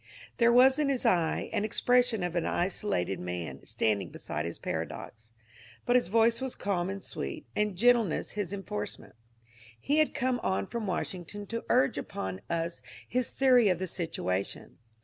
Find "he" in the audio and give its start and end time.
9.79-9.99